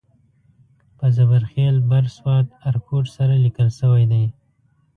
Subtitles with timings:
[0.97, 4.25] په زبر خېل بر سوات ارکوټ سره لیکل شوی دی.